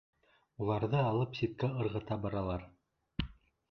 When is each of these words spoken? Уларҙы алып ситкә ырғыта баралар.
Уларҙы 0.63 1.03
алып 1.11 1.39
ситкә 1.43 1.71
ырғыта 1.85 2.21
баралар. 2.27 2.69